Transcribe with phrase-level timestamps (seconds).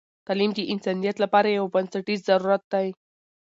[0.27, 2.87] تعلیم د انسانیت لپاره یو بنسټیز ضرورت دی.